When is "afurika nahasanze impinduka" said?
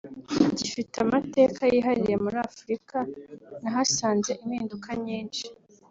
2.47-4.89